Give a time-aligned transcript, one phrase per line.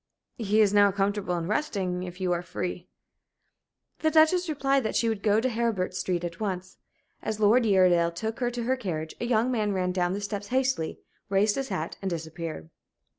[0.39, 2.01] "He is now comfortable and resting.
[2.01, 2.87] If you are free"
[3.99, 6.79] The Duchess replied that she would go to Heribert Street at once.
[7.21, 10.47] As Lord Uredale took her to her carriage a young man ran down the steps
[10.47, 12.71] hastily, raised his hat, and disappeared.